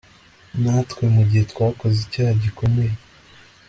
Natwe 0.63 1.03
mu 1.15 1.21
gihe 1.29 1.43
twakoze 1.51 1.97
icyaha 2.05 2.33
gikomeye 2.43 2.93